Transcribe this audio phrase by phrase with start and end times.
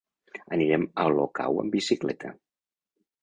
[0.55, 2.31] Anirem a Olocau amb bicicleta.